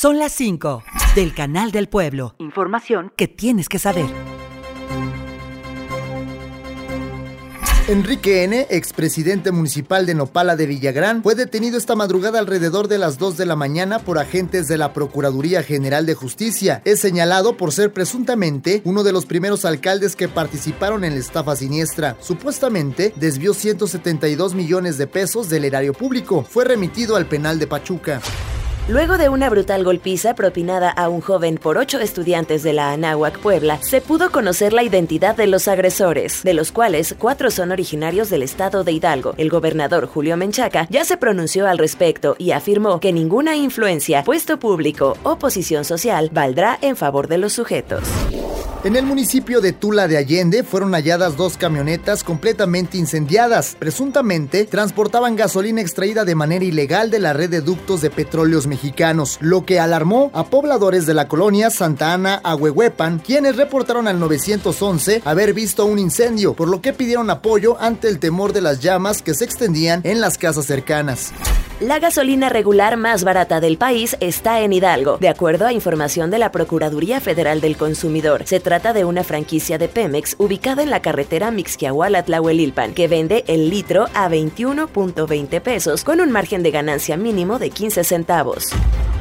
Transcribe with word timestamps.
Son 0.00 0.18
las 0.18 0.32
5 0.32 0.82
del 1.14 1.34
Canal 1.34 1.72
del 1.72 1.86
Pueblo. 1.86 2.34
Información 2.38 3.12
que 3.16 3.28
tienes 3.28 3.68
que 3.68 3.78
saber. 3.78 4.06
Enrique 7.86 8.44
N., 8.44 8.66
expresidente 8.70 9.52
municipal 9.52 10.06
de 10.06 10.14
Nopala 10.14 10.56
de 10.56 10.64
Villagrán, 10.64 11.22
fue 11.22 11.34
detenido 11.34 11.76
esta 11.76 11.96
madrugada 11.96 12.38
alrededor 12.38 12.88
de 12.88 12.96
las 12.96 13.18
2 13.18 13.36
de 13.36 13.44
la 13.44 13.56
mañana 13.56 13.98
por 13.98 14.18
agentes 14.18 14.68
de 14.68 14.78
la 14.78 14.94
Procuraduría 14.94 15.62
General 15.62 16.06
de 16.06 16.14
Justicia. 16.14 16.80
Es 16.86 17.00
señalado 17.00 17.58
por 17.58 17.70
ser 17.70 17.92
presuntamente 17.92 18.80
uno 18.86 19.02
de 19.02 19.12
los 19.12 19.26
primeros 19.26 19.66
alcaldes 19.66 20.16
que 20.16 20.28
participaron 20.28 21.04
en 21.04 21.12
la 21.12 21.20
estafa 21.20 21.56
siniestra. 21.56 22.16
Supuestamente 22.20 23.12
desvió 23.16 23.52
172 23.52 24.54
millones 24.54 24.96
de 24.96 25.06
pesos 25.06 25.50
del 25.50 25.66
erario 25.66 25.92
público. 25.92 26.42
Fue 26.48 26.64
remitido 26.64 27.16
al 27.16 27.26
penal 27.26 27.58
de 27.58 27.66
Pachuca. 27.66 28.22
Luego 28.88 29.18
de 29.18 29.28
una 29.28 29.48
brutal 29.48 29.84
golpiza 29.84 30.34
propinada 30.34 30.90
a 30.90 31.08
un 31.08 31.20
joven 31.20 31.58
por 31.58 31.78
ocho 31.78 32.00
estudiantes 32.00 32.62
de 32.62 32.72
la 32.72 32.90
Anáhuac 32.92 33.38
Puebla, 33.38 33.78
se 33.82 34.00
pudo 34.00 34.32
conocer 34.32 34.72
la 34.72 34.82
identidad 34.82 35.36
de 35.36 35.46
los 35.46 35.68
agresores, 35.68 36.42
de 36.42 36.54
los 36.54 36.72
cuales 36.72 37.14
cuatro 37.16 37.50
son 37.50 37.70
originarios 37.70 38.30
del 38.30 38.42
estado 38.42 38.82
de 38.82 38.92
Hidalgo. 38.92 39.34
El 39.36 39.48
gobernador 39.48 40.06
Julio 40.06 40.36
Menchaca 40.36 40.86
ya 40.90 41.04
se 41.04 41.16
pronunció 41.16 41.68
al 41.68 41.78
respecto 41.78 42.34
y 42.38 42.50
afirmó 42.50 42.98
que 42.98 43.12
ninguna 43.12 43.54
influencia, 43.54 44.24
puesto 44.24 44.58
público 44.58 45.16
o 45.22 45.38
posición 45.38 45.84
social 45.84 46.30
valdrá 46.32 46.78
en 46.82 46.96
favor 46.96 47.28
de 47.28 47.38
los 47.38 47.52
sujetos. 47.52 48.02
En 48.82 48.96
el 48.96 49.04
municipio 49.04 49.60
de 49.60 49.74
Tula 49.74 50.08
de 50.08 50.16
Allende 50.16 50.64
fueron 50.64 50.94
halladas 50.94 51.36
dos 51.36 51.58
camionetas 51.58 52.24
completamente 52.24 52.96
incendiadas. 52.96 53.76
Presuntamente 53.78 54.64
transportaban 54.64 55.36
gasolina 55.36 55.82
extraída 55.82 56.24
de 56.24 56.34
manera 56.34 56.64
ilegal 56.64 57.10
de 57.10 57.18
la 57.18 57.34
red 57.34 57.50
de 57.50 57.60
ductos 57.60 58.00
de 58.00 58.08
petróleos 58.08 58.66
mexicanos, 58.66 59.36
lo 59.42 59.66
que 59.66 59.80
alarmó 59.80 60.30
a 60.32 60.46
pobladores 60.46 61.04
de 61.04 61.12
la 61.12 61.28
colonia 61.28 61.68
Santa 61.68 62.14
Ana 62.14 62.40
Ahuehuepan, 62.42 63.18
quienes 63.18 63.56
reportaron 63.56 64.08
al 64.08 64.18
911 64.18 65.20
haber 65.26 65.52
visto 65.52 65.84
un 65.84 65.98
incendio, 65.98 66.54
por 66.54 66.68
lo 66.68 66.80
que 66.80 66.94
pidieron 66.94 67.28
apoyo 67.28 67.78
ante 67.82 68.08
el 68.08 68.18
temor 68.18 68.54
de 68.54 68.62
las 68.62 68.80
llamas 68.80 69.20
que 69.20 69.34
se 69.34 69.44
extendían 69.44 70.00
en 70.04 70.22
las 70.22 70.38
casas 70.38 70.64
cercanas. 70.64 71.34
La 71.80 71.98
gasolina 71.98 72.50
regular 72.50 72.98
más 72.98 73.24
barata 73.24 73.58
del 73.58 73.78
país 73.78 74.14
está 74.20 74.60
en 74.60 74.74
Hidalgo, 74.74 75.16
de 75.16 75.30
acuerdo 75.30 75.66
a 75.66 75.72
información 75.72 76.30
de 76.30 76.38
la 76.38 76.52
Procuraduría 76.52 77.20
Federal 77.20 77.62
del 77.62 77.78
Consumidor. 77.78 78.42
Se 78.44 78.60
trata 78.60 78.92
de 78.92 79.06
una 79.06 79.24
franquicia 79.24 79.78
de 79.78 79.88
Pemex 79.88 80.36
ubicada 80.36 80.82
en 80.82 80.90
la 80.90 81.00
carretera 81.00 81.50
Mixquiahuala-Tlahuelilpan, 81.50 82.92
que 82.92 83.08
vende 83.08 83.44
el 83.46 83.70
litro 83.70 84.08
a 84.12 84.28
21.20 84.28 85.60
pesos 85.62 86.04
con 86.04 86.20
un 86.20 86.30
margen 86.30 86.62
de 86.62 86.70
ganancia 86.70 87.16
mínimo 87.16 87.58
de 87.58 87.70
15 87.70 88.04
centavos. 88.04 88.74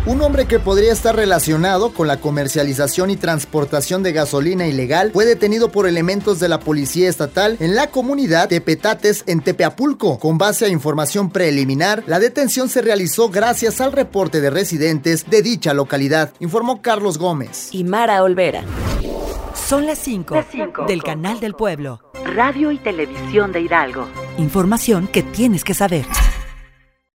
Un 0.09 0.23
hombre 0.23 0.47
que 0.47 0.57
podría 0.57 0.91
estar 0.91 1.15
relacionado 1.15 1.93
con 1.93 2.07
la 2.07 2.19
comercialización 2.19 3.11
y 3.11 3.15
transportación 3.15 4.01
de 4.01 4.11
gasolina 4.11 4.65
ilegal 4.65 5.11
fue 5.13 5.23
detenido 5.23 5.71
por 5.71 5.85
elementos 5.85 6.39
de 6.39 6.49
la 6.49 6.59
policía 6.59 7.07
estatal 7.07 7.57
en 7.59 7.75
la 7.75 7.91
comunidad 7.91 8.49
de 8.49 8.59
Petates 8.59 9.23
en 9.27 9.41
Tepeapulco. 9.41 10.17
Con 10.17 10.39
base 10.39 10.65
a 10.65 10.69
información 10.69 11.29
preliminar, 11.29 12.03
la 12.07 12.17
detención 12.17 12.69
se 12.69 12.81
realizó 12.81 13.29
gracias 13.29 13.81
al 13.81 13.91
reporte 13.91 14.41
de 14.41 14.49
residentes 14.49 15.29
de 15.29 15.43
dicha 15.43 15.75
localidad, 15.75 16.33
informó 16.39 16.81
Carlos 16.81 17.19
Gómez. 17.19 17.69
Y 17.71 17.83
Mara 17.83 18.23
Olvera. 18.23 18.63
Son 19.53 19.85
las 19.85 19.99
5 19.99 20.43
del 20.87 21.03
Canal 21.03 21.39
del 21.39 21.53
Pueblo. 21.53 22.01
Radio 22.25 22.71
y 22.71 22.79
Televisión 22.79 23.51
de 23.51 23.61
Hidalgo. 23.61 24.07
Información 24.39 25.05
que 25.05 25.21
tienes 25.21 25.63
que 25.63 25.75
saber. 25.75 26.07